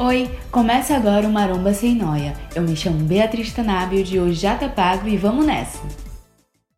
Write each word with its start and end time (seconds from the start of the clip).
Oi, 0.00 0.30
começa 0.52 0.94
agora 0.94 1.26
o 1.26 1.32
Maromba 1.32 1.74
Sem 1.74 1.96
Noia. 1.96 2.32
Eu 2.54 2.62
me 2.62 2.76
chamo 2.76 3.04
Beatriz 3.04 3.52
Tanábio, 3.52 4.04
de 4.04 4.20
hoje 4.20 4.34
já 4.34 4.56
tá 4.56 4.68
pago 4.68 5.08
e 5.08 5.16
vamos 5.16 5.44
nessa! 5.44 5.80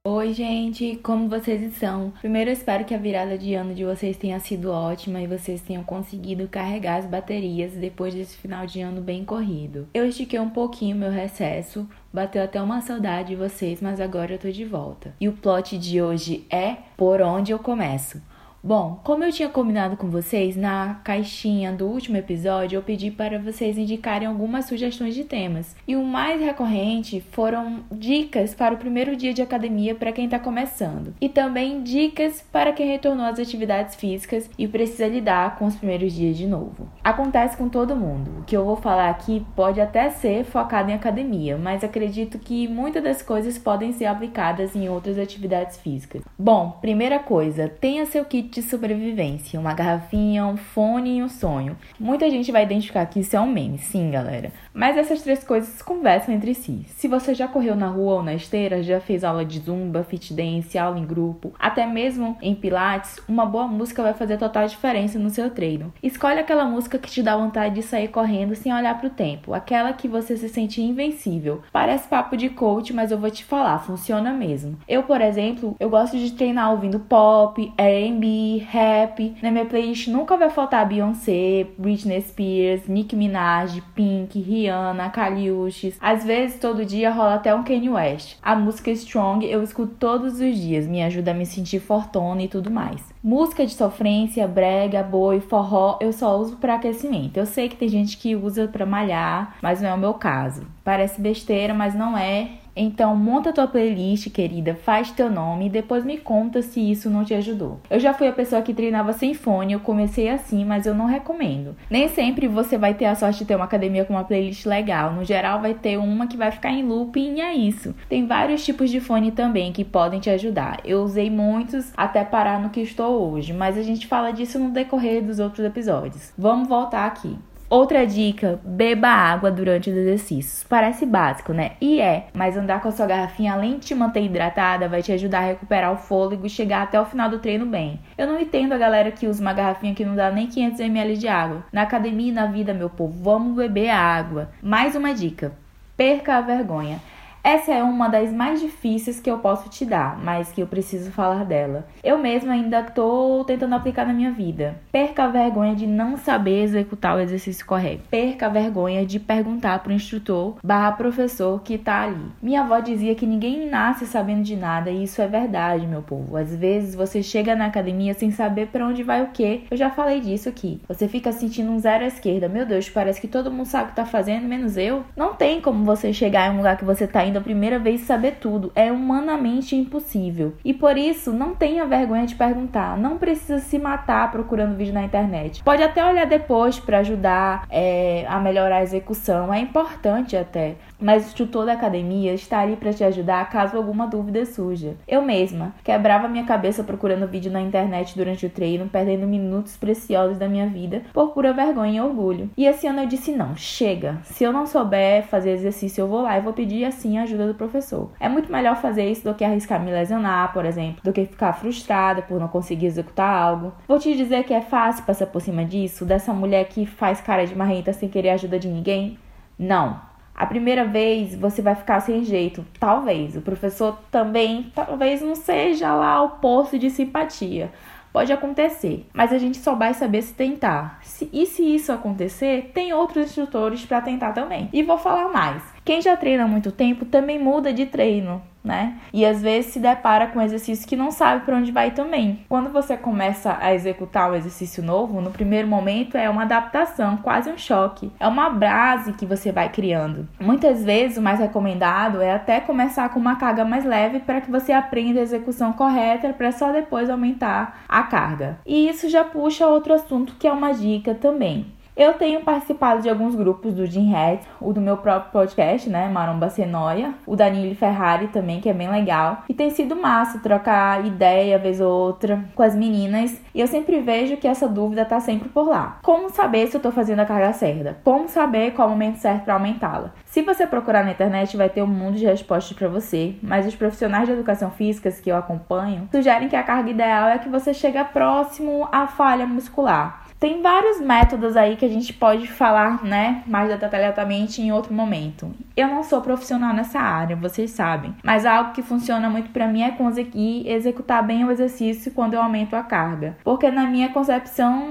Oi, 0.03 0.33
gente, 0.33 0.99
como 1.03 1.29
vocês 1.29 1.61
estão? 1.61 2.15
Primeiro, 2.19 2.49
eu 2.49 2.55
espero 2.55 2.87
que 2.87 2.95
a 2.95 2.99
virada 2.99 3.37
de 3.37 3.53
ano 3.53 3.75
de 3.75 3.85
vocês 3.85 4.17
tenha 4.17 4.41
sido 4.41 4.71
ótima 4.71 5.21
e 5.21 5.27
vocês 5.27 5.61
tenham 5.61 5.85
conseguido 5.85 6.49
carregar 6.49 6.97
as 6.97 7.05
baterias 7.05 7.73
depois 7.73 8.15
desse 8.15 8.39
final 8.39 8.65
de 8.65 8.81
ano 8.81 9.03
bem 9.03 9.23
corrido. 9.23 9.87
Eu 9.93 10.07
estiquei 10.07 10.41
um 10.41 10.49
pouquinho 10.49 10.97
meu 10.97 11.11
recesso, 11.11 11.87
bateu 12.11 12.43
até 12.43 12.63
uma 12.63 12.81
saudade 12.81 13.29
de 13.29 13.37
vocês, 13.37 13.83
mas 13.83 14.01
agora 14.01 14.33
eu 14.33 14.39
tô 14.39 14.49
de 14.49 14.65
volta. 14.65 15.15
E 15.21 15.29
o 15.29 15.35
plot 15.35 15.77
de 15.77 16.01
hoje 16.01 16.47
é 16.49 16.77
Por 16.97 17.21
Onde 17.21 17.53
Eu 17.53 17.59
Começo. 17.59 18.23
Bom, 18.63 19.01
como 19.03 19.25
eu 19.25 19.33
tinha 19.33 19.49
combinado 19.49 19.97
com 19.97 20.11
vocês, 20.11 20.55
na 20.55 21.01
caixinha 21.03 21.73
do 21.73 21.87
último 21.87 22.19
episódio 22.19 22.77
eu 22.77 22.83
pedi 22.83 23.11
para 23.11 23.39
vocês 23.39 23.79
indicarem 23.79 24.29
algumas 24.29 24.67
sugestões 24.67 25.15
de 25.15 25.25
temas. 25.25 25.75
E 25.89 25.97
o 25.97 26.05
mais 26.05 26.39
recorrente 26.43 27.25
foram 27.33 27.81
dicas 27.91 28.55
para 28.55 28.75
o 28.75 28.77
primeiro 28.77 29.17
dia 29.17 29.33
de 29.33 29.41
academia 29.41 29.95
para 29.95 30.13
quem 30.13 30.27
está 30.27 30.39
começando. 30.39 31.15
E 31.23 31.27
também 31.27 31.83
dicas 31.83 32.45
para 32.53 32.71
quem 32.71 32.87
retornou 32.87 33.25
às 33.25 33.39
atividades 33.39 33.95
físicas 33.95 34.51
e 34.59 34.69
precisa 34.69 35.09
lidar 35.09 35.57
com 35.57 35.65
os 35.65 35.77
primeiros 35.77 36.13
dias 36.13 36.37
de 36.37 36.47
novo. 36.47 36.87
Acontece 37.03 37.57
com 37.57 37.67
todo 37.67 37.97
mundo. 37.97 38.41
O 38.41 38.45
que 38.45 38.55
eu 38.55 38.67
vou 38.67 38.77
falar 38.77 39.09
aqui 39.09 39.43
pode 39.57 39.81
até 39.81 40.11
ser 40.11 40.45
focado 40.45 40.91
em 40.91 40.95
academia, 40.95 41.57
mas 41.57 41.83
acredito 41.83 42.39
que 42.39 42.69
muitas 42.69 43.03
das 43.03 43.23
coisas 43.23 43.57
podem 43.57 43.93
ser 43.93 44.05
aplicadas 44.05 44.77
em 44.77 44.87
outras 44.91 45.19
atividades 45.19 45.79
físicas. 45.79 46.23
Bom, 46.39 46.77
primeira 46.83 47.19
coisa, 47.19 47.67
tenha 47.67 48.05
seu 48.05 48.23
kit 48.23 48.50
de 48.51 48.63
sobrevivência, 48.63 49.61
uma 49.61 49.75
garrafinha, 49.75 50.47
um 50.47 50.57
fone 50.57 51.19
e 51.19 51.23
um 51.23 51.29
sonho. 51.29 51.77
Muita 51.99 52.31
gente 52.31 52.51
vai 52.51 52.65
identificar 52.65 53.07
que 53.07 53.21
isso 53.21 53.37
é 53.37 53.41
um 53.41 53.51
meme, 53.51 53.79
sim, 53.79 54.11
galera. 54.11 54.53
Mas 54.73 54.97
essas 54.97 55.23
três 55.23 55.45
coisas 55.45 55.83
conversam 55.83 56.35
entre 56.35 56.55
si. 56.55 56.85
Se 56.89 57.09
você 57.09 57.35
já 57.35 57.49
correu 57.49 57.75
na 57.77 57.89
rua 57.89 58.15
ou 58.15 58.23
na 58.23 58.35
esteira, 58.35 58.83
já 58.83 59.01
fez 59.01 59.25
aula 59.25 59.45
de 59.45 59.61
zumba, 59.61 60.05
fit 60.05 60.33
dance, 60.33 60.79
aula 60.79 60.99
em 60.99 61.05
grupo, 61.05 61.53
até 61.59 61.87
mesmo 61.87 62.37
em 62.41 62.55
pilates, 62.55 63.21
uma 63.29 63.45
boa 63.47 63.67
música 63.67 64.03
vai 64.03 64.15
fazer 64.15 64.39
total 64.39 64.67
diferença 64.67 65.19
no 65.19 65.31
seu 65.31 65.51
treino. 65.51 65.93
Escolhe 66.03 66.39
aquela 66.41 66.65
música 66.65 66.99
que 66.99 67.11
te 67.11 67.23
dá 67.23 67.37
vontade 67.37 67.75
de 67.75 67.83
sair 67.83 68.09
correndo 68.09 68.55
sem 68.55 68.73
olhar 68.73 68.99
para 68.99 69.09
o 69.09 69.11
tempo, 69.11 69.55
aquela 69.55 69.93
que 69.93 70.09
você 70.09 70.37
se 70.37 70.49
sente 70.49 70.81
invencível. 70.81 71.63
Parece 71.73 72.09
papo 72.09 72.37
de 72.37 72.49
coach, 72.49 72.93
mas 72.93 73.11
eu 73.11 73.19
vou 73.19 73.31
te 73.31 73.45
falar, 73.45 73.79
funciona 73.81 74.33
mesmo. 74.33 74.79
Eu, 74.89 75.03
por 75.03 75.21
exemplo, 75.21 75.77
eu 75.79 75.91
gosto 75.91 76.17
de 76.17 76.33
treinar 76.33 76.71
ouvindo 76.71 77.01
pop, 77.01 77.73
R&B, 77.77 78.40
rap. 78.59 79.37
Na 79.43 79.51
minha 79.51 79.67
playlist 79.67 80.09
nunca 80.09 80.37
vai 80.37 80.51
faltar 80.51 80.87
Beyoncé, 80.87 81.67
Britney 81.79 82.21
Spears, 82.23 82.89
Nicki 82.89 83.17
Minaj, 83.17 83.81
Pink, 83.95 84.41
Rihanna, 84.41 85.11
Kaliushis. 85.11 85.97
Às 86.01 86.25
vezes, 86.25 86.59
todo 86.59 86.85
dia 86.85 87.11
rola 87.11 87.35
até 87.35 87.55
um 87.55 87.63
Kanye 87.63 87.91
West. 87.91 88.37
A 88.43 88.55
música 88.55 88.91
Strong 88.91 89.47
eu 89.47 89.63
escuto 89.63 89.95
todos 89.99 90.41
os 90.41 90.57
dias, 90.57 90.87
me 90.87 91.03
ajuda 91.03 91.31
a 91.31 91.35
me 91.35 91.47
sentir 91.47 91.81
fortuna 91.81 92.43
e 92.43 92.49
tudo 92.49 92.71
mais. 92.71 93.01
Música 93.23 93.67
de 93.67 93.75
sofrência, 93.75 94.49
brega, 94.49 95.03
boi, 95.03 95.41
forró, 95.41 95.99
eu 96.01 96.13
só 96.13 96.39
uso 96.39 96.57
para 96.57 96.77
aquecimento. 96.77 97.37
Eu 97.37 97.47
sei 97.47 97.69
que 97.69 97.77
tem 97.77 97.89
gente 97.89 98.17
que 98.17 98.35
usa 98.35 98.67
para 98.67 98.87
malhar, 98.87 99.57
mas 99.61 99.81
não 99.81 99.91
é 99.91 99.95
o 99.95 99.99
meu 99.99 100.15
caso. 100.15 100.67
Parece 100.83 101.21
besteira, 101.21 101.75
mas 101.75 101.95
não 101.95 102.17
é. 102.17 102.49
Então, 102.83 103.15
monta 103.15 103.53
tua 103.53 103.67
playlist, 103.67 104.31
querida, 104.31 104.75
faz 104.75 105.11
teu 105.11 105.31
nome 105.31 105.67
e 105.67 105.69
depois 105.69 106.03
me 106.03 106.17
conta 106.17 106.63
se 106.63 106.81
isso 106.81 107.11
não 107.11 107.23
te 107.23 107.35
ajudou. 107.35 107.79
Eu 107.91 108.01
já 108.01 108.15
fui 108.15 108.27
a 108.27 108.33
pessoa 108.33 108.63
que 108.63 108.73
treinava 108.73 109.13
sem 109.13 109.35
fone, 109.35 109.75
eu 109.75 109.81
comecei 109.81 110.31
assim, 110.31 110.65
mas 110.65 110.87
eu 110.87 110.95
não 110.95 111.05
recomendo. 111.05 111.77
Nem 111.91 112.09
sempre 112.09 112.49
você 112.49 112.79
vai 112.79 112.95
ter 112.95 113.05
a 113.05 113.15
sorte 113.15 113.41
de 113.41 113.45
ter 113.45 113.55
uma 113.55 113.67
academia 113.67 114.07
com 114.07 114.15
uma 114.15 114.25
playlist 114.25 114.65
legal. 114.65 115.13
No 115.13 115.27
geral, 115.27 115.61
vai 115.61 115.75
ter 115.75 115.99
uma 115.99 116.27
que 116.27 116.39
vai 116.39 116.51
ficar 116.51 116.71
em 116.71 116.83
looping 116.83 117.35
e 117.35 117.41
é 117.43 117.53
isso. 117.53 117.95
Tem 118.09 118.27
vários 118.27 118.65
tipos 118.65 118.89
de 118.89 118.99
fone 118.99 119.31
também 119.31 119.73
que 119.73 119.85
podem 119.85 120.19
te 120.19 120.31
ajudar. 120.31 120.81
Eu 120.83 121.03
usei 121.03 121.29
muitos 121.29 121.93
até 121.95 122.25
parar 122.25 122.59
no 122.59 122.71
que 122.71 122.81
estou 122.81 123.31
hoje, 123.31 123.53
mas 123.53 123.77
a 123.77 123.83
gente 123.83 124.07
fala 124.07 124.31
disso 124.31 124.59
no 124.59 124.71
decorrer 124.71 125.23
dos 125.23 125.39
outros 125.39 125.67
episódios. 125.67 126.33
Vamos 126.39 126.67
voltar 126.67 127.05
aqui. 127.05 127.37
Outra 127.71 128.05
dica: 128.05 128.59
beba 128.65 129.07
água 129.07 129.49
durante 129.49 129.91
os 129.91 129.97
exercícios. 129.97 130.65
Parece 130.69 131.07
básico, 131.07 131.53
né? 131.53 131.73
E 131.81 132.01
é, 132.01 132.27
mas 132.35 132.57
andar 132.57 132.83
com 132.83 132.89
a 132.89 132.91
sua 132.91 133.07
garrafinha, 133.07 133.53
além 133.53 133.79
de 133.79 133.87
te 133.87 133.95
manter 133.95 134.25
hidratada, 134.25 134.89
vai 134.89 135.01
te 135.03 135.13
ajudar 135.13 135.39
a 135.39 135.47
recuperar 135.47 135.93
o 135.93 135.97
fôlego 135.97 136.45
e 136.45 136.51
chegar 136.51 136.83
até 136.83 137.01
o 137.01 137.05
final 137.05 137.31
do 137.31 137.39
treino 137.39 137.65
bem. 137.65 138.01
Eu 138.19 138.27
não 138.27 138.41
entendo 138.41 138.73
a 138.73 138.79
galera 138.79 139.13
que 139.13 139.29
usa 139.29 139.41
uma 139.41 139.53
garrafinha 139.53 139.95
que 139.95 140.05
não 140.05 140.17
dá 140.17 140.33
nem 140.33 140.49
500 140.49 140.81
ml 140.81 141.17
de 141.17 141.29
água. 141.29 141.65
Na 141.73 141.83
academia 141.83 142.31
e 142.31 142.35
na 142.35 142.47
vida, 142.47 142.75
meu 142.75 142.91
povo, 142.91 143.23
vamos 143.23 143.55
beber 143.55 143.91
água. 143.91 144.51
Mais 144.61 144.97
uma 144.97 145.15
dica: 145.15 145.53
perca 145.97 146.39
a 146.39 146.41
vergonha. 146.41 146.99
Essa 147.43 147.73
é 147.73 147.83
uma 147.83 148.09
das 148.09 148.31
mais 148.31 148.61
difíceis 148.61 149.19
que 149.19 149.31
eu 149.31 149.39
posso 149.39 149.71
te 149.71 149.85
dar, 149.87 150.19
mas 150.23 150.53
que 150.53 150.61
eu 150.61 150.67
preciso 150.67 151.11
falar 151.11 151.45
dela. 151.45 151.87
Eu 152.05 152.19
mesma 152.19 152.53
ainda 152.53 152.83
tô 152.83 153.43
tentando 153.47 153.75
aplicar 153.75 154.07
na 154.07 154.13
minha 154.13 154.31
vida. 154.31 154.77
Perca 154.93 155.25
a 155.25 155.29
vergonha 155.29 155.75
de 155.75 155.87
não 155.87 156.19
saber 156.19 156.63
executar 156.63 157.17
o 157.17 157.21
exercício 157.21 157.65
correto. 157.65 158.05
Perca 158.11 158.47
a 158.47 158.51
vergonha 158.51 159.07
de 159.07 159.19
perguntar 159.19 159.79
pro 159.79 159.93
instrutor 159.93 160.57
barra 160.63 160.93
professor 160.93 161.63
que 161.63 161.79
tá 161.79 162.03
ali. 162.03 162.27
Minha 162.43 162.61
avó 162.61 162.79
dizia 162.79 163.15
que 163.15 163.27
ninguém 163.27 163.69
nasce 163.69 164.07
sabendo 164.07 164.43
de 164.43 164.55
nada 164.55 164.91
e 164.91 165.05
isso 165.05 165.23
é 165.23 165.27
verdade, 165.27 165.87
meu 165.87 166.03
povo. 166.03 166.37
Às 166.37 166.55
vezes 166.55 166.95
você 166.95 167.23
chega 167.23 167.57
na 167.57 167.67
academia 167.67 168.13
sem 168.13 168.31
saber 168.31 168.67
para 168.67 168.87
onde 168.87 169.03
vai 169.03 169.23
o 169.23 169.29
que. 169.29 169.65
Eu 169.71 169.77
já 169.79 169.89
falei 169.89 170.21
disso 170.21 170.49
aqui. 170.49 170.81
Você 170.87 171.09
fica 171.09 171.33
sentindo 171.33 171.71
um 171.71 171.79
zero 171.79 172.05
à 172.05 172.09
esquerda. 172.09 172.49
Meu 172.49 172.67
Deus, 172.67 172.91
parece 172.91 173.21
que 173.21 173.29
todo 173.29 173.51
mundo 173.51 173.67
sabe 173.67 173.85
o 173.85 173.89
que 173.89 173.97
tá 173.97 174.05
fazendo, 174.05 174.47
menos 174.47 174.77
eu. 174.77 175.05
Não 175.17 175.33
tem 175.35 175.61
como 175.61 175.85
você 175.85 176.13
chegar 176.13 176.49
em 176.49 176.55
um 176.55 176.59
lugar 176.59 176.77
que 176.77 176.85
você 176.85 177.07
tá 177.07 177.30
a 177.39 177.43
primeira 177.43 177.79
vez 177.79 178.03
saber 178.03 178.37
tudo. 178.41 178.73
É 178.75 178.91
humanamente 178.91 179.77
impossível. 179.77 180.55
E 180.65 180.73
por 180.73 180.97
isso, 180.97 181.33
não 181.33 181.55
tenha 181.55 181.87
vergonha 181.87 182.27
de 182.27 182.35
perguntar. 182.35 182.97
Não 182.97 183.19
precisa 183.19 183.59
se 183.59 183.79
matar 183.79 184.31
procurando 184.31 184.77
vídeo 184.77 184.95
na 184.95 185.03
internet. 185.03 185.63
Pode 185.63 185.83
até 185.83 186.05
olhar 186.05 186.27
depois 186.27 186.79
para 186.79 186.99
ajudar 186.99 187.67
é, 187.71 188.25
a 188.29 188.39
melhorar 188.39 188.77
a 188.77 188.83
execução. 188.83 189.53
É 189.53 189.61
importante 189.61 190.37
até. 190.37 190.77
Mas 191.01 191.25
o 191.25 191.27
instrutor 191.29 191.65
da 191.65 191.73
academia 191.73 192.35
está 192.35 192.61
ali 192.61 192.77
para 192.77 192.93
te 192.93 193.03
ajudar 193.03 193.49
caso 193.49 193.77
alguma 193.77 194.07
dúvida 194.07 194.45
surja. 194.45 194.97
Eu 195.09 195.23
mesma 195.23 195.73
quebrava 195.83 196.29
minha 196.29 196.45
cabeça 196.45 196.85
procurando 196.85 197.27
vídeo 197.27 197.51
na 197.51 197.61
internet 197.61 198.17
durante 198.17 198.45
o 198.45 198.51
treino, 198.51 198.89
perdendo 198.89 199.27
minutos 199.27 199.77
preciosos 199.77 200.39
da 200.39 200.49
minha 200.49 200.67
vida 200.67 201.03
por 201.13 201.31
pura 201.31 201.53
vergonha 201.53 201.99
e 201.99 202.01
orgulho. 202.01 202.51
E 202.57 202.67
esse 202.67 202.87
ano 202.87 203.01
eu 203.01 203.07
disse: 203.07 203.33
não, 203.33 203.57
chega. 203.57 204.19
Se 204.25 204.45
eu 204.45 204.53
não 204.53 204.67
souber 204.67 205.25
fazer 205.25 205.53
exercício, 205.53 206.03
eu 206.03 206.09
vou 206.09 206.23
lá 206.23 206.37
e 206.37 206.43
vou 206.43 206.53
pedir 206.53 206.85
assim 206.85 207.19
a 207.21 207.25
ajuda 207.25 207.47
do 207.47 207.55
professor. 207.55 208.11
É 208.19 208.29
muito 208.29 208.51
melhor 208.51 208.77
fazer 208.77 209.11
isso 209.11 209.25
do 209.25 209.35
que 209.35 209.45
arriscar 209.45 209.81
me 209.81 209.91
lesionar, 209.91 210.53
por 210.53 210.65
exemplo, 210.65 211.01
do 211.03 211.13
que 211.13 211.27
ficar 211.27 211.53
frustrada 211.53 212.23
por 212.23 212.41
não 212.41 212.49
conseguir 212.49 212.87
executar 212.87 213.31
algo. 213.31 213.73
Vou 213.87 213.99
te 213.99 214.17
dizer 214.17 214.45
que 214.45 214.55
é 214.55 214.61
fácil 214.61 215.05
passar 215.05 215.27
por 215.27 215.41
cima 215.41 215.65
disso, 215.65 216.05
dessa 216.05 216.33
mulher 216.33 216.65
que 216.67 216.87
faz 216.87 217.21
cara 217.21 217.47
de 217.47 217.55
marrenta 217.55 217.93
sem 217.93 218.09
querer 218.09 218.31
ajuda 218.31 218.59
de 218.59 218.69
ninguém? 218.69 219.19
Não. 219.59 220.01
A 220.35 220.47
primeira 220.47 220.87
vez 220.87 221.35
você 221.35 221.61
vai 221.61 221.75
ficar 221.75 222.01
sem 222.01 222.25
jeito, 222.25 222.65
talvez. 222.79 223.37
O 223.37 223.43
professor 223.43 223.99
também, 224.11 224.73
talvez 224.75 225.21
não 225.21 225.35
seja 225.35 225.95
lá 225.95 226.23
o 226.23 226.31
poço 226.39 226.79
de 226.79 226.89
simpatia. 226.89 227.71
Pode 228.13 228.33
acontecer, 228.33 229.07
mas 229.15 229.33
a 229.33 229.39
gente 229.39 229.59
só 229.59 229.77
vai 229.77 229.95
saber 229.95 230.23
se 230.23 230.35
tentar. 230.35 230.99
Se, 231.03 231.31
e 231.33 231.47
se 231.47 231.63
isso 231.63 231.93
acontecer, 231.93 232.73
tem 232.75 232.93
outros 232.93 233.27
instrutores 233.27 233.85
para 233.85 234.01
tentar 234.01 234.33
também. 234.33 234.69
E 234.73 234.83
vou 234.83 234.99
falar 234.99 235.29
mais. 235.29 235.63
Quem 235.85 236.01
já 236.01 236.17
treina 236.17 236.45
há 236.45 236.49
muito 236.49 236.71
tempo 236.71 237.05
também 237.05 237.39
muda 237.39 237.73
de 237.73 237.87
treino 237.87 238.43
né? 238.63 238.99
E 239.13 239.25
às 239.25 239.43
vezes 239.43 239.73
se 239.73 239.79
depara 239.79 240.27
com 240.27 240.41
exercício 240.41 240.87
que 240.87 240.97
não 240.97 241.11
sabe 241.11 241.45
para 241.45 241.57
onde 241.57 241.73
vai 241.73 241.91
também. 241.91 242.45
Quando 242.49 242.71
você 242.71 242.97
começa 242.97 243.57
a 243.61 243.75
executar 243.75 244.31
o 244.31 244.35
exercício 244.35 244.83
novo, 244.83 245.21
no 245.21 245.31
primeiro 245.31 245.67
momento 245.67 246.17
é 246.17 246.29
uma 246.29 246.43
adaptação, 246.43 247.17
quase 247.19 247.51
um 247.51 247.59
choque. 247.59 248.13
É 248.21 248.29
uma 248.29 248.51
base 248.51 249.13
que 249.15 249.27
você 249.27 249.51
vai 249.51 249.71
criando. 249.71 250.29
Muitas 250.39 250.85
vezes 250.85 251.17
o 251.17 251.23
mais 251.23 251.41
recomendado 251.41 252.21
é 252.21 252.33
até 252.33 252.61
começar 252.61 253.09
com 253.09 253.19
uma 253.19 253.37
carga 253.37 253.65
mais 253.65 253.85
leve 253.85 254.21
para 254.21 254.41
que 254.41 254.51
você 254.51 254.73
aprenda 254.73 255.21
a 255.21 255.23
execução 255.23 255.73
correta 255.73 256.33
para 256.33 256.53
só 256.53 256.73
depois 256.73 257.09
aumentar 257.09 257.83
a 257.89 258.03
carga. 258.03 258.59
E 258.67 258.89
isso 258.89 259.09
já 259.09 259.25
puxa 259.25 259.67
outro 259.67 259.95
assunto 259.95 260.35
que 260.39 260.47
é 260.47 260.53
uma 260.53 260.73
dica 260.73 261.15
também. 261.15 261.67
Eu 262.01 262.15
tenho 262.15 262.41
participado 262.41 263.03
de 263.03 263.11
alguns 263.11 263.35
grupos 263.35 263.75
do 263.75 263.85
Jim 263.85 264.11
Head, 264.11 264.41
o 264.59 264.73
do 264.73 264.81
meu 264.81 264.97
próprio 264.97 265.33
podcast, 265.33 265.87
né, 265.91 266.09
Maromba 266.09 266.49
Senoia, 266.49 267.13
o 267.27 267.37
da 267.37 267.51
Nili 267.51 267.75
Ferrari 267.75 268.29
também, 268.29 268.59
que 268.59 268.71
é 268.71 268.73
bem 268.73 268.91
legal. 268.91 269.45
E 269.47 269.53
tem 269.53 269.69
sido 269.69 269.95
massa 269.95 270.39
trocar 270.39 271.05
ideia 271.05 271.59
vez 271.59 271.79
ou 271.79 271.93
outra 271.93 272.43
com 272.55 272.63
as 272.63 272.75
meninas. 272.75 273.39
E 273.55 273.61
eu 273.61 273.67
sempre 273.67 274.01
vejo 274.01 274.39
que 274.39 274.49
essa 274.49 274.67
dúvida 274.67 275.05
tá 275.05 275.21
sempre 275.21 275.51
por 275.51 275.69
lá. 275.69 275.99
Como 276.03 276.31
saber 276.31 276.69
se 276.69 276.79
eu 276.79 276.81
tô 276.81 276.91
fazendo 276.91 277.21
a 277.21 277.27
carga 277.27 277.53
certa? 277.53 277.99
Como 278.03 278.31
saber 278.31 278.71
qual 278.71 278.89
o 278.89 278.93
momento 278.93 279.17
certo 279.17 279.45
para 279.45 279.53
aumentá-la? 279.53 280.15
Se 280.25 280.41
você 280.41 280.67
procurar 280.67 281.05
na 281.05 281.11
internet, 281.11 281.55
vai 281.55 281.69
ter 281.69 281.83
um 281.83 281.87
mundo 281.87 282.17
de 282.17 282.25
respostas 282.25 282.75
para 282.75 282.89
você, 282.89 283.35
mas 283.43 283.67
os 283.67 283.77
profissionais 283.77 284.27
de 284.27 284.33
educação 284.33 284.71
física 284.71 285.11
que 285.11 285.31
eu 285.31 285.37
acompanho 285.37 286.09
sugerem 286.11 286.49
que 286.49 286.57
a 286.57 286.63
carga 286.63 286.89
ideal 286.89 287.29
é 287.29 287.37
que 287.37 287.51
você 287.51 287.75
chega 287.75 288.07
próximo 288.07 288.89
à 288.91 289.07
falha 289.07 289.47
muscular. 289.47 290.20
Tem 290.41 290.63
vários 290.63 290.99
métodos 290.99 291.55
aí 291.55 291.77
que 291.77 291.85
a 291.85 291.89
gente 291.89 292.15
pode 292.15 292.47
falar, 292.47 293.05
né, 293.05 293.43
mais 293.47 293.69
detalhadamente 293.69 294.63
em 294.63 294.73
outro 294.73 294.95
momento. 294.95 295.53
Eu 295.77 295.87
não 295.87 296.03
sou 296.03 296.23
profissional 296.23 296.73
nessa 296.73 296.99
área, 296.99 297.37
vocês 297.37 297.71
sabem, 297.73 298.15
mas 298.25 298.47
algo 298.47 298.73
que 298.73 298.81
funciona 298.81 299.29
muito 299.29 299.51
para 299.51 299.69
mim 299.69 299.83
é 299.83 299.91
conseguir 299.91 300.67
executar 300.67 301.23
bem 301.23 301.45
o 301.45 301.51
exercício 301.51 302.11
quando 302.13 302.33
eu 302.33 302.43
aumento 302.43 302.75
a 302.75 302.83
carga. 302.83 303.37
Porque 303.45 303.71
na 303.71 303.85
minha 303.85 304.09
concepção, 304.09 304.89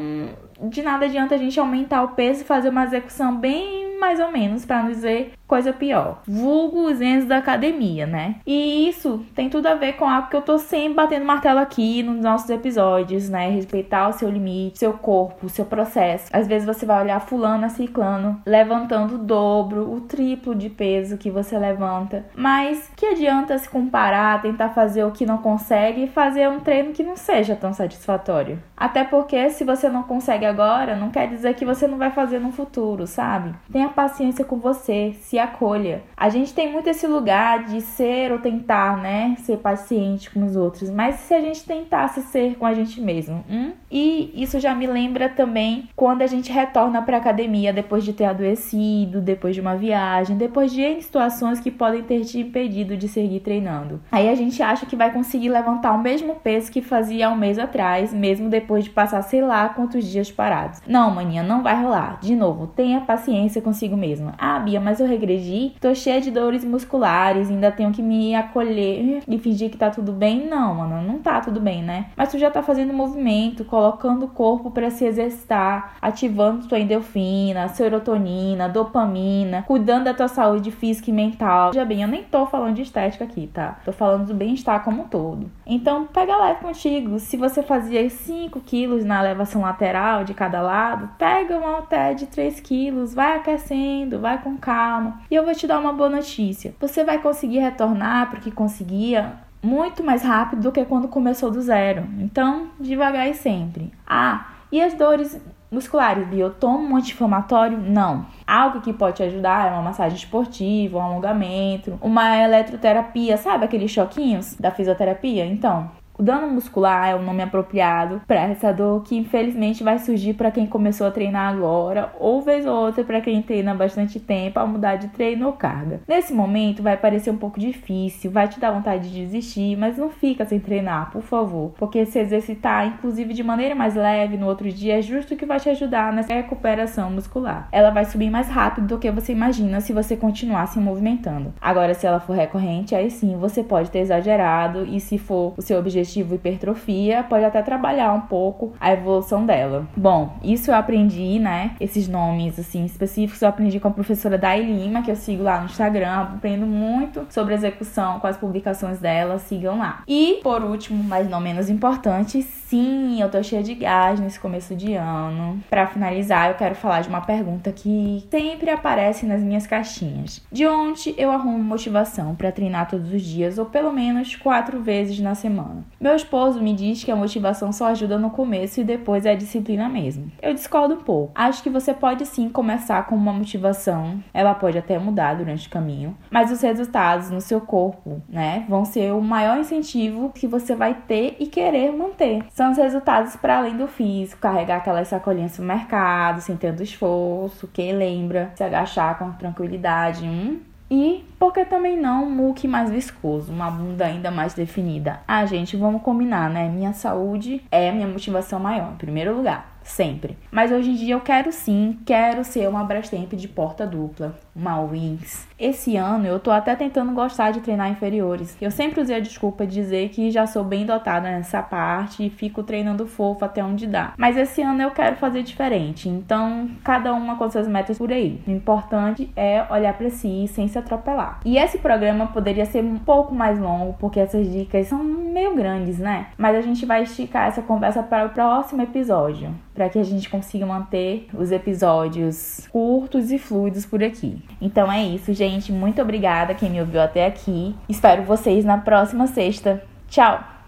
de 0.62 0.84
nada 0.84 1.06
adianta 1.06 1.34
a 1.34 1.38
gente 1.40 1.60
aumentar 1.60 2.04
o 2.04 2.10
peso 2.10 2.42
e 2.42 2.46
fazer 2.46 2.70
uma 2.70 2.84
execução 2.84 3.36
bem 3.36 3.98
mais 4.00 4.20
ou 4.20 4.32
menos, 4.32 4.66
para 4.66 4.84
não 4.84 4.92
dizer 4.92 5.34
coisa 5.50 5.74
pior. 5.74 6.22
Vulgo 6.28 6.86
os 6.86 7.02
enzos 7.02 7.28
da 7.28 7.38
academia, 7.38 8.06
né? 8.06 8.36
E 8.46 8.88
isso 8.88 9.26
tem 9.34 9.50
tudo 9.50 9.66
a 9.66 9.74
ver 9.74 9.94
com 9.94 10.08
algo 10.08 10.30
que 10.30 10.36
eu 10.36 10.44
tô 10.44 10.60
sempre 10.60 10.94
batendo 10.94 11.26
martelo 11.26 11.60
aqui 11.60 12.04
nos 12.04 12.22
nossos 12.22 12.50
episódios, 12.52 13.28
né? 13.28 13.50
Respeitar 13.50 14.08
o 14.08 14.14
seu 14.14 14.30
limite, 14.30 14.78
seu 14.78 14.94
corpo, 14.94 15.50
seu 15.50 15.66
processo. 15.66 16.30
Às 16.32 16.48
vezes 16.48 16.68
você 16.68 16.86
vai 16.86 17.02
olhar 17.02 17.20
fulano, 17.20 17.68
ciclano, 17.70 18.40
levantando 18.46 19.16
o 19.16 19.18
dobro, 19.18 19.92
o 19.92 20.02
triplo 20.02 20.54
de 20.54 20.70
peso 20.70 21.18
que 21.18 21.32
você 21.32 21.58
levanta. 21.58 22.26
Mas 22.36 22.92
que 22.96 23.08
adianta 23.08 23.58
se 23.58 23.68
comparar, 23.68 24.42
tentar 24.44 24.70
fazer 24.70 25.04
o 25.04 25.12
que 25.12 25.26
não 25.26 25.40
consegue 25.40 26.04
e 26.04 26.08
fazer 26.08 26.48
um 26.48 26.60
treino 26.60 26.94
que 26.94 27.02
não 27.02 27.16
seja 27.16 27.56
tão 27.56 27.74
satisfatório? 27.74 28.62
Até 28.78 29.04
porque 29.04 29.50
se 29.50 29.64
você 29.64 29.90
não 29.90 30.04
consegue 30.04 30.46
agora, 30.46 30.96
não 30.96 31.10
quer 31.10 31.28
dizer 31.28 31.56
que 31.56 31.66
você 31.66 31.88
não 31.88 31.98
vai 31.98 32.12
fazer 32.12 32.40
no 32.40 32.52
futuro, 32.52 33.08
sabe? 33.08 33.54
Tenha 33.72 33.90
paciência 33.90 34.46
com 34.46 34.58
você, 34.58 35.16
se 35.22 35.39
acolha. 35.40 36.04
A 36.16 36.30
gente 36.30 36.54
tem 36.54 36.72
muito 36.72 36.90
esse 36.90 37.08
lugar 37.08 37.66
de 37.66 37.82
ser 37.82 38.32
ou 38.32 38.40
tentar, 38.40 38.98
né, 38.98 39.36
ser 39.40 39.58
paciente 39.58 40.30
com 40.30 40.44
os 40.46 40.56
outros, 40.56 40.90
mas 40.90 41.16
se 41.16 41.34
a 41.34 41.42
gente 41.42 41.64
tentasse 41.66 42.22
ser 42.24 42.56
com 42.56 42.66
a 42.66 42.74
gente 42.74 43.02
mesmo, 43.02 43.44
hum? 43.50 43.72
E 43.92 44.32
isso 44.36 44.60
já 44.60 44.76
me 44.76 44.86
lembra 44.86 45.30
também 45.30 45.90
quando 45.96 46.22
a 46.22 46.28
gente 46.28 46.52
retorna 46.52 47.02
para 47.02 47.18
academia 47.18 47.74
depois 47.74 48.04
de 48.04 48.14
ter 48.14 48.26
adoecido, 48.26 49.22
depois 49.22 49.56
de 49.56 49.62
uma 49.62 49.76
viagem, 49.76 50.38
depois 50.38 50.72
de 50.72 51.02
situações 51.02 51.60
que 51.60 51.72
podem 51.72 52.04
ter 52.04 52.22
te 52.26 52.40
impedido 52.40 52.96
de 52.96 53.08
seguir 53.08 53.40
treinando. 53.40 54.00
Aí 54.12 54.30
a 54.30 54.36
gente 54.36 54.62
acha 54.62 54.86
que 54.86 54.96
vai 54.96 55.12
conseguir 55.12 55.50
levantar 55.50 55.94
o 55.94 56.02
mesmo 56.02 56.36
peso 56.36 56.72
que 56.72 56.82
fazia 56.82 57.30
um 57.30 57.36
mês 57.36 57.58
atrás, 57.58 58.14
mesmo 58.14 58.50
depois 58.50 58.84
de 58.84 58.90
passar 58.90 59.22
sei 59.22 59.42
lá 59.42 59.70
quantos 59.70 60.06
dias 60.06 60.32
parados. 60.32 60.82
Não, 60.88 61.12
maninha, 61.12 61.44
não 61.44 61.64
vai 61.64 61.82
rolar. 61.82 62.20
De 62.22 62.36
novo, 62.36 62.68
tenha 62.68 63.02
paciência 63.02 63.62
consigo 63.62 63.98
mesma. 63.98 64.34
Ah, 64.38 64.60
Bia, 64.60 64.80
mas 64.80 65.00
eu 65.00 65.08
regredi, 65.30 65.76
tô 65.80 65.94
cheia 65.94 66.20
de 66.20 66.32
dores 66.32 66.66
musculares, 66.66 67.50
ainda 67.50 67.72
tenho 67.72 67.92
que 67.92 68.02
me 68.02 68.34
acolher 68.34 69.22
e 69.28 69.38
fingir 69.38 69.70
que 69.70 69.78
tá 69.78 69.90
tudo 69.90 70.12
bem. 70.12 70.48
Não, 70.48 70.76
mano, 70.76 71.02
não 71.02 71.20
tá 71.20 71.40
tudo 71.40 71.60
bem, 71.60 71.84
né? 71.84 72.08
Mas 72.16 72.32
tu 72.32 72.40
já 72.40 72.50
tá 72.50 72.64
fazendo 72.64 72.94
movimento, 72.94 73.64
colocando 73.64 74.26
o 74.26 74.30
corpo 74.30 74.72
para 74.72 74.90
se 74.90 75.06
exercitar, 75.06 75.96
ativando 76.02 76.68
tua 76.68 76.80
endorfina, 76.80 77.68
serotonina, 77.70 78.68
dopamina, 78.68 79.64
cuidando 79.64 80.06
da 80.06 80.14
tua 80.14 80.28
saúde 80.28 80.72
física 80.72 81.10
e 81.10 81.14
mental. 81.14 81.74
Já 81.74 81.86
bem, 81.86 82.02
eu 82.02 82.08
nem 82.08 82.24
tô 82.24 82.46
falando 82.46 82.76
de 82.76 82.82
estética 82.82 83.24
aqui, 83.24 83.48
tá? 83.48 83.80
Tô 83.86 83.92
falando 83.92 84.28
do 84.28 84.34
bem-estar 84.34 84.84
como 84.84 85.04
um 85.04 85.08
todo. 85.08 85.50
Então, 85.66 86.06
pega 86.08 86.36
leve 86.38 86.62
contigo. 86.62 87.20
Se 87.20 87.38
você 87.38 87.62
fazia 87.62 88.10
5 88.10 88.60
quilos 88.62 89.06
na 89.06 89.20
elevação 89.20 89.62
lateral 89.62 90.24
de 90.24 90.34
cada 90.34 90.62
lado, 90.62 91.10
pega 91.18 91.58
um 91.58 91.66
halter 91.66 92.16
de 92.16 92.26
3 92.26 92.60
quilos, 92.60 93.14
vai 93.14 93.38
aquecendo, 93.38 94.20
vai 94.20 94.42
com 94.42 94.58
calma. 94.58 95.19
E 95.30 95.36
eu 95.36 95.46
vou 95.46 95.54
te 95.54 95.68
dar 95.68 95.80
uma 95.80 95.94
boa 95.94 96.10
notícia. 96.10 96.74
Você 96.80 97.04
vai 97.04 97.20
conseguir 97.22 97.60
retornar 97.60 98.30
porque 98.30 98.52
conseguia 98.52 99.34
muito 99.62 100.04
mais 100.04 100.24
rápido 100.24 100.64
do 100.64 100.72
que 100.72 100.86
quando 100.86 101.08
começou 101.08 101.52
do 101.52 101.62
zero. 101.62 102.08
Então, 102.20 102.70
devagar 102.80 103.30
e 103.30 103.34
sempre. 103.34 103.92
Ah, 104.08 104.48
e 104.72 104.82
as 104.82 104.94
dores 104.94 105.40
musculares, 105.72 106.28
biotomo 106.28 106.94
um 106.94 106.98
anti-inflamatório? 106.98 107.78
Não. 107.78 108.26
Algo 108.46 108.82
que 108.82 108.92
pode 108.92 109.18
te 109.18 109.24
ajudar 109.24 109.68
é 109.68 109.72
uma 109.72 109.82
massagem 109.82 110.18
esportiva, 110.18 110.98
um 110.98 111.02
alongamento, 111.02 111.98
uma 112.02 112.38
eletroterapia, 112.38 113.38
sabe 113.38 113.66
aqueles 113.66 113.92
choquinhos 113.92 114.56
da 114.56 114.72
fisioterapia? 114.72 115.46
Então, 115.46 115.92
o 116.20 116.24
dano 116.24 116.50
muscular 116.50 117.08
é 117.08 117.16
o 117.16 117.22
nome 117.22 117.42
apropriado 117.42 118.22
para 118.28 118.42
essa 118.42 118.74
dor 118.74 119.04
que 119.04 119.16
infelizmente 119.16 119.86
vai 119.86 119.98
surgir 119.98 120.34
para 120.34 120.52
quem 120.52 120.68
começou 120.68 121.08
a 121.08 121.12
treinar 121.12 121.54
agora, 121.54 122.14
ou 122.20 122.42
vez 122.42 122.66
ou 122.66 122.76
outra 122.76 123.06
para 123.06 123.22
quem 123.22 123.42
treina 123.42 123.74
bastante 123.74 124.20
tempo 124.20 124.60
a 124.60 124.66
mudar 124.66 124.98
de 124.98 125.08
treino 125.08 125.48
ou 125.48 125.54
carga. 125.54 126.02
Nesse 126.06 126.34
momento 126.34 126.84
vai 126.84 126.98
parecer 126.98 127.32
um 127.32 127.38
pouco 127.38 127.58
difícil, 127.58 128.32
vai 128.32 128.50
te 128.50 128.60
dar 128.60 128.72
vontade 128.72 129.10
de 129.10 129.26
desistir, 129.26 129.78
mas 129.78 129.98
não 129.98 130.10
fica 130.10 130.44
sem 130.44 130.60
treinar, 130.60 131.10
por 131.10 131.22
favor, 131.22 131.72
porque 131.78 132.06
se 132.06 132.20
exercitar, 132.20 132.86
inclusive 132.86 133.34
de 133.34 133.42
maneira 133.42 133.74
mais 133.74 133.96
leve 133.96 134.36
no 134.36 134.48
outro 134.48 134.70
dia, 134.70 135.00
é 135.00 135.02
justo 135.02 135.38
que 135.38 135.46
vai 135.46 135.58
te 135.58 135.70
ajudar 135.70 136.12
nessa 136.12 136.34
recuperação 136.34 137.10
muscular. 137.10 137.70
Ela 137.72 137.92
vai 137.92 138.04
subir 138.04 138.30
mais 138.30 138.50
rápido 138.50 138.88
do 138.88 139.00
que 139.00 139.10
você 139.10 139.32
imagina 139.32 139.80
se 139.80 139.94
você 139.94 140.18
continuar 140.18 140.68
se 140.68 140.80
movimentando. 140.80 141.54
Agora, 141.62 141.94
se 141.94 142.06
ela 142.06 142.20
for 142.20 142.36
recorrente, 142.36 142.94
aí 142.94 143.10
sim 143.10 143.38
você 143.38 143.64
pode 143.64 143.90
ter 143.90 144.00
exagerado 144.00 144.84
e 144.86 145.00
se 145.00 145.18
for 145.18 145.54
o 145.56 145.62
seu 145.62 145.80
objetivo 145.80 146.09
objetivo 146.10 146.36
hipertrofia, 146.36 147.24
pode 147.24 147.46
até 147.46 147.62
trabalhar 147.62 148.12
um 148.14 148.22
pouco 148.22 148.74
a 148.80 148.92
evolução 148.92 149.46
dela. 149.46 149.88
Bom, 149.96 150.38
isso 150.44 150.72
eu 150.72 150.76
aprendi, 150.76 151.40
né? 151.40 151.76
Esses 151.80 152.08
nomes 152.08 152.58
assim 152.58 152.86
específicos 152.86 153.42
eu 153.42 153.50
aprendi 153.50 153.80
com 153.80 153.88
a 153.88 153.92
professora 153.92 154.38
Dai 154.38 154.64
Lima, 154.64 155.04
que 155.04 155.12
eu 155.12 155.16
sigo 155.16 155.44
lá 155.44 155.60
no 155.60 155.66
Instagram, 155.66 156.14
aprendo 156.14 156.66
muito 156.66 157.28
sobre 157.30 157.54
execução 157.54 158.20
com 158.20 158.28
as 158.28 158.38
publicações 158.38 159.00
dela, 159.00 159.38
sigam 159.38 159.78
lá. 159.78 160.04
E 160.08 160.40
por 160.42 160.64
último, 160.64 161.04
mas 161.04 161.30
não 161.30 161.40
menos 161.40 161.70
importante, 161.70 162.42
sim, 162.42 163.22
eu 163.22 163.30
tô 163.30 163.42
cheia 163.44 163.62
de 163.62 163.76
gás 163.76 164.20
nesse 164.20 164.40
começo 164.40 164.76
de 164.76 164.94
ano. 164.96 165.60
Para 165.70 165.88
finalizar, 165.88 166.50
eu 166.50 166.56
quero 166.56 166.76
falar 166.76 167.02
de 167.02 167.10
uma 167.10 167.22
pergunta 167.22 167.72
que 167.72 168.26
sempre 168.32 168.70
aparece 168.70 169.26
nas 169.26 169.42
minhas 169.42 169.68
caixinhas. 169.68 170.42
De 170.52 170.66
onde 170.66 171.14
eu 171.18 171.32
arrumo 171.32 171.64
motivação 171.64 172.36
para 172.36 172.52
treinar 172.52 172.88
todos 172.90 173.14
os 173.14 173.22
dias 173.22 173.58
ou 173.58 173.66
pelo 173.66 173.92
menos 173.92 174.36
quatro 174.36 174.82
vezes 174.82 175.20
na 175.20 175.36
semana? 175.36 175.84
Meu 176.00 176.16
esposo 176.16 176.62
me 176.62 176.74
diz 176.74 177.04
que 177.04 177.12
a 177.12 177.16
motivação 177.16 177.74
só 177.74 177.88
ajuda 177.88 178.18
no 178.18 178.30
começo 178.30 178.80
e 178.80 178.86
depois 178.86 179.26
é 179.26 179.32
a 179.32 179.36
disciplina 179.36 179.90
mesmo. 179.90 180.32
Eu 180.42 180.54
discordo 180.54 180.94
um 180.94 181.02
pouco. 181.02 181.34
Acho 181.36 181.62
que 181.62 181.70
você 181.70 181.94
pode 181.94 182.26
sim 182.26 182.48
começar 182.48 183.06
com 183.06 183.16
uma 183.16 183.34
motivação, 183.34 184.24
ela 184.34 184.54
pode 184.54 184.78
até 184.78 184.98
mudar 184.98 185.34
durante 185.34 185.68
o 185.68 185.70
caminho, 185.70 186.18
mas 186.32 186.52
os 186.52 186.62
resultados 186.62 187.30
no 187.30 187.42
seu 187.42 187.60
corpo, 187.60 188.22
né, 188.30 188.66
vão 188.70 188.86
ser 188.86 189.12
o 189.12 189.22
maior 189.22 189.60
incentivo 189.60 190.32
que 190.34 190.48
você 190.48 190.74
vai 190.74 190.94
ter 190.94 191.36
e 191.38 191.48
querer 191.48 191.92
manter. 191.92 192.46
São 192.50 192.72
os 192.72 192.78
resultados 192.78 193.36
para 193.36 193.58
além 193.58 193.76
do 193.76 193.88
físico, 193.88 194.42
carregar 194.42 194.78
aquelas 194.78 195.10
sacolinhas 195.10 195.60
no 195.60 195.66
mercado 195.66 196.40
sem 196.40 196.56
tanto 196.56 196.82
esforço, 196.82 197.68
quem 197.74 197.92
lembra, 197.92 198.54
se 198.56 198.64
agachar 198.64 199.20
com 199.20 199.34
tranquilidade, 199.34 200.26
hum, 200.26 200.60
e 200.90 201.24
por 201.38 201.54
que 201.54 201.64
também 201.66 201.98
não 201.98 202.26
um 202.26 202.30
muque 202.30 202.68
mais 202.68 202.90
viscoso, 202.90 203.52
uma 203.52 203.70
bunda 203.70 204.06
ainda 204.06 204.32
mais 204.32 204.54
definida? 204.54 205.22
Ah, 205.28 205.46
gente, 205.46 205.78
vamos 205.78 206.02
combinar, 206.02 206.50
né? 206.50 206.68
Minha 206.68 206.94
saúde 206.94 207.62
é 207.72 207.92
minha 207.92 208.08
motivação 208.08 208.60
maior, 208.60 208.94
em 208.94 208.98
primeiro 208.98 209.36
lugar 209.36 209.79
sempre. 209.90 210.38
Mas 210.52 210.72
hoje 210.72 210.92
em 210.92 210.96
dia 210.96 211.16
eu 211.16 211.22
quero 211.22 211.52
sim, 211.52 212.00
quero 212.06 212.44
ser 212.44 212.70
uma 212.70 212.84
Brastemp 212.84 213.34
de 213.34 213.48
porta 213.48 213.86
dupla, 213.86 214.36
uma 214.56 214.80
Wings. 214.80 215.48
Esse 215.58 215.98
ano 215.98 216.26
eu 216.26 216.40
tô 216.40 216.52
até 216.52 216.76
tentando 216.76 217.12
gostar 217.12 217.52
de 217.52 217.60
treinar 217.60 217.90
inferiores. 217.90 218.56
Eu 218.62 218.72
sempre 218.72 219.02
usei 219.02 219.18
a 219.18 219.20
desculpa 219.20 219.66
de 219.66 219.74
dizer 219.74 220.10
que 220.10 220.32
já 220.32 220.46
sou 220.48 220.64
bem 220.64 220.86
dotada 220.86 221.30
nessa 221.30 221.62
parte 221.62 222.26
e 222.26 222.30
fico 222.30 222.64
treinando 222.64 223.08
fofo 223.08 223.44
até 223.44 223.64
onde 223.64 223.88
dá. 223.88 224.14
Mas 224.18 224.38
esse 224.38 224.62
ano 224.62 224.82
eu 224.82 224.92
quero 224.92 225.16
fazer 225.18 225.44
diferente, 225.44 226.08
então 226.08 226.70
cada 226.84 227.14
uma 227.14 227.36
com 227.36 227.50
suas 227.50 227.68
metas 227.68 227.98
por 227.98 228.12
aí. 228.12 228.42
O 228.48 228.52
importante 228.52 229.32
é 229.36 229.66
olhar 229.70 229.94
para 229.94 230.10
si 230.10 230.48
sem 230.48 230.68
se 230.68 230.78
atropelar. 230.78 231.40
E 231.44 231.58
esse 231.58 231.80
programa 231.80 232.28
poderia 232.28 232.66
ser 232.66 232.84
um 232.84 233.00
pouco 233.00 233.34
mais 233.34 233.60
longo, 233.60 233.94
porque 234.00 234.20
essas 234.20 234.50
dicas 234.52 234.88
são 234.88 235.04
meio 235.40 235.56
grandes, 235.56 235.98
né? 235.98 236.28
Mas 236.38 236.56
a 236.56 236.62
gente 236.62 236.86
vai 236.86 237.04
esticar 237.04 237.48
essa 237.48 237.62
conversa 237.62 238.04
para 238.04 238.26
o 238.26 238.30
próximo 238.30 238.82
episódio 238.82 239.56
para 239.74 239.88
que 239.88 239.98
a 239.98 240.04
gente 240.04 240.30
consiga 240.30 240.66
manter 240.66 241.28
os 241.34 241.52
episódios 241.52 242.68
curtos 242.70 243.32
e 243.32 243.40
fluidos 243.40 243.86
por 243.86 244.04
aqui. 244.04 244.44
Então 244.62 244.92
é 244.92 245.02
isso, 245.04 245.34
gente. 245.34 245.72
Muito 245.72 246.02
obrigada 246.02 246.54
quem 246.54 246.70
me 246.70 246.82
ouviu 246.82 247.02
até 247.02 247.26
aqui. 247.26 247.76
Espero 247.88 248.24
vocês 248.24 248.66
na 248.66 248.78
próxima 248.78 249.28
sexta. 249.28 249.82
Tchau! 250.10 250.59